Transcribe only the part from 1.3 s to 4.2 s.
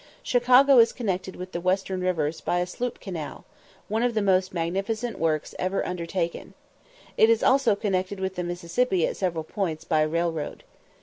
with the western rivers by a sloop canal one of